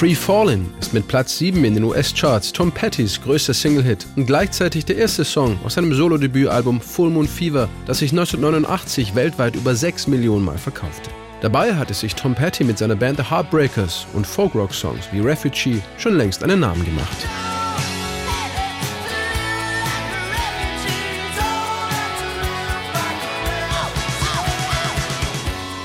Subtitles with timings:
[0.00, 4.86] Free Fallin' ist mit Platz 7 in den US-Charts Tom Pettys größter Single-Hit und gleichzeitig
[4.86, 10.06] der erste Song aus seinem Solo-Debütalbum Full Moon Fever, das sich 1989 weltweit über 6
[10.06, 11.10] Millionen Mal verkaufte.
[11.42, 16.16] Dabei hatte sich Tom Petty mit seiner Band The Heartbreakers und Folk-Rock-Songs wie Refugee schon
[16.16, 17.18] längst einen Namen gemacht.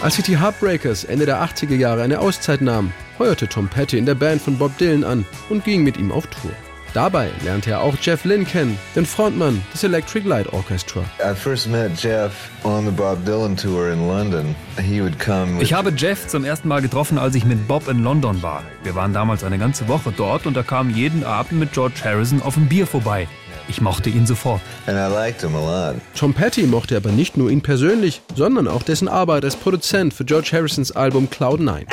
[0.06, 4.06] Als sich die Heartbreakers Ende der 80er Jahre eine Auszeit nahmen, heuerte Tom Petty in
[4.06, 6.52] der Band von Bob Dylan an und ging mit ihm auf Tour.
[6.94, 11.04] Dabei lernte er auch Jeff Lynne kennen, den Frontmann des Electric Light Orchestra.
[15.60, 18.62] Ich habe Jeff zum ersten Mal getroffen, als ich mit Bob in London war.
[18.84, 22.44] Wir waren damals eine ganze Woche dort und er kam jeden Abend mit George Harrison
[22.44, 23.28] auf ein Bier vorbei.
[23.68, 24.62] Ich mochte ihn sofort.
[26.16, 30.26] Tom Petty mochte aber nicht nur ihn persönlich, sondern auch dessen Arbeit als Produzent für
[30.26, 31.86] George Harrisons Album Cloud 9.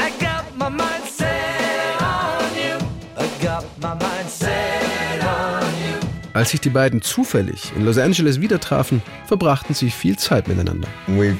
[6.42, 10.88] Als sich die beiden zufällig in Los Angeles wieder trafen, verbrachten sie viel Zeit miteinander.
[11.06, 11.36] Wir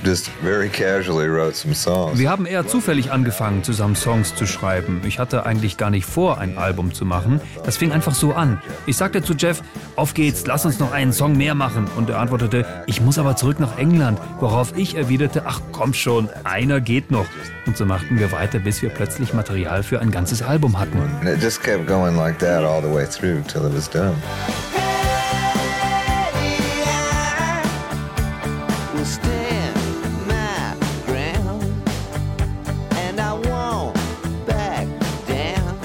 [2.31, 5.00] haben eher zufällig angefangen, zusammen Songs zu schreiben.
[5.05, 7.41] Ich hatte eigentlich gar nicht vor, ein Album zu machen.
[7.64, 8.62] Das fing einfach so an.
[8.86, 9.61] Ich sagte zu Jeff,
[9.97, 11.89] auf geht's, lass uns noch einen Song mehr machen.
[11.97, 14.20] Und er antwortete, ich muss aber zurück nach England.
[14.39, 17.27] Worauf ich erwiderte, ach komm schon, einer geht noch.
[17.66, 21.00] Und so machten wir weiter, bis wir plötzlich Material für ein ganzes Album hatten.
[21.00, 24.14] And it just kept going like that all the way through till it was done.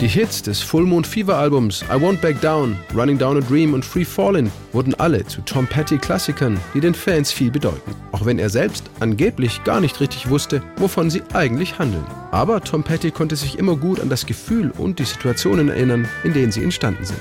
[0.08, 3.73] Die Hits des Full Moon Fever Albums I Won't Back Down, Running Down a Dream
[3.73, 7.94] und Free Fallin' wurden alle zu Tom Petty Klassikern, die den Fans viel bedeuten.
[8.14, 12.05] Auch wenn er selbst angeblich gar nicht richtig wusste, wovon sie eigentlich handeln.
[12.31, 16.33] Aber Tom Petty konnte sich immer gut an das Gefühl und die Situationen erinnern, in
[16.33, 17.20] denen sie entstanden sind.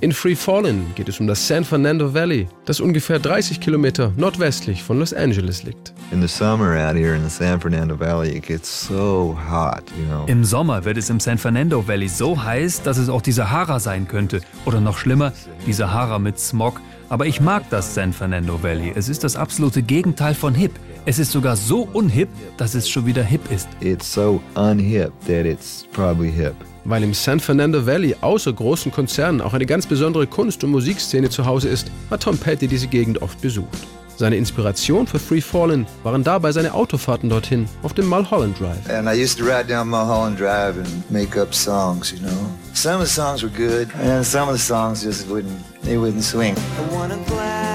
[0.00, 4.84] In Free Fallin' geht es um das San Fernando Valley, das ungefähr 30 Kilometer nordwestlich
[4.84, 5.92] von Los Angeles liegt.
[6.12, 10.04] In the summer out here in the San Fernando Valley, it gets so hot, you
[10.06, 10.26] know.
[10.26, 13.80] Im Sommer wird es im San Fernando Valley so heiß, dass es auch die Sahara
[13.80, 14.40] sein könnte.
[14.66, 15.32] Oder noch schlimmer,
[15.66, 16.80] die Sahara mit Smog.
[17.08, 18.92] Aber ich mag das San Fernando Valley.
[18.94, 20.72] Es ist das absolute Gegenteil von hip.
[21.06, 23.68] Es ist sogar so unhip, dass es schon wieder hip ist.
[23.80, 26.54] It's so unhip that it's probably hip.
[26.84, 31.30] Weil im San Fernando Valley außer großen Konzernen auch eine ganz besondere Kunst- und Musikszene
[31.30, 33.86] zu Hause ist, hat Tom Petty diese Gegend oft besucht.
[34.20, 38.86] Seine Inspiration für Free Fallin' waren dabei seine Autofahrten dorthin auf dem Mulholland Drive.
[38.90, 42.28] And I used to ride down Mulholland Drive and make up songs, you know.
[42.74, 46.22] Some of the songs were good and some of the songs just wouldn't they wouldn't
[46.22, 46.54] swing.
[46.54, 47.69] I wanna glide down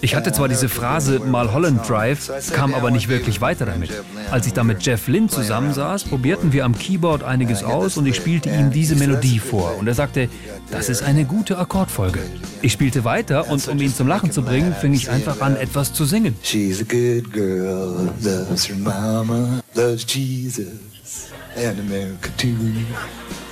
[0.00, 3.90] Ich hatte zwar diese Phrase mal Holland Drive, kam aber nicht wirklich weiter damit.
[4.30, 8.16] Als ich da mit Jeff Lynn zusammensaß, probierten wir am Keyboard einiges aus und ich
[8.16, 9.76] spielte ihm diese Melodie vor.
[9.78, 10.28] Und er sagte,
[10.70, 12.20] das ist eine gute Akkordfolge.
[12.62, 15.92] Ich spielte weiter und um ihn zum Lachen zu bringen, fing ich einfach an, etwas
[15.92, 16.36] zu singen.
[16.42, 20.93] She's a good girl, loves her mama, loves Jesus.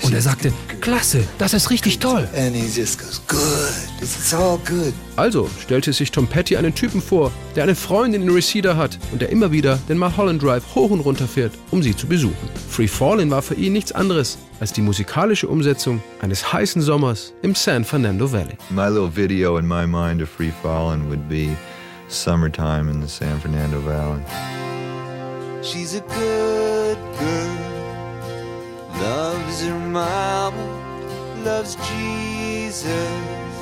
[0.02, 2.28] Und er sagte, klasse, das ist richtig toll.
[5.16, 9.22] Also stellte sich Tom Petty einen Typen vor, der eine Freundin in Reseda hat und
[9.22, 12.48] der immer wieder den Mulholland Drive hoch und runter fährt, um sie zu besuchen.
[12.68, 17.54] Free Fallin' war für ihn nichts anderes als die musikalische Umsetzung eines heißen Sommers im
[17.54, 18.56] San Fernando Valley.
[18.70, 21.50] My little video in my mind of Free Fallin' would be
[22.08, 24.22] summertime in the San Fernando Valley.
[25.62, 27.71] She's a good girl.
[29.00, 30.66] Loves her mama,
[31.44, 33.52] loves Jesus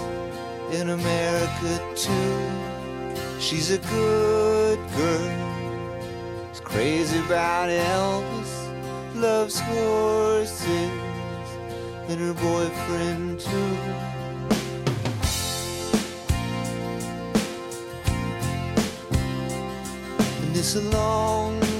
[0.72, 3.40] in America too.
[3.40, 8.52] She's a good girl, she's crazy about Elvis,
[9.14, 10.90] loves horses
[12.08, 13.76] and her boyfriend too.
[20.42, 21.79] And it's a long